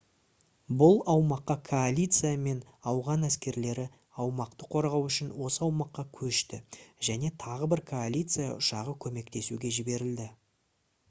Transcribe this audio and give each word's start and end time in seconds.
бұл 0.77 0.95
аумаққа 1.11 1.55
коалиция 1.67 2.31
мен 2.45 2.61
ауған 2.91 3.27
әскерлері 3.27 3.85
аумақты 4.25 4.69
қорғау 4.77 5.05
үшін 5.11 5.29
осы 5.49 5.63
аумаққа 5.67 6.07
көшті 6.21 6.61
және 7.11 7.31
тағы 7.47 7.71
бір 7.75 7.85
коалиция 7.95 8.49
ұшағы 8.57 8.97
көмектесуге 9.07 9.73
жіберілді 9.79 10.29